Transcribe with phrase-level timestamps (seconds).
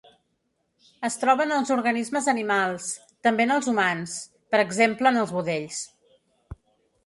[1.09, 2.89] Es troba en els organismes animals,
[3.27, 4.17] també en els humans,
[4.55, 5.81] per exemple en els budells.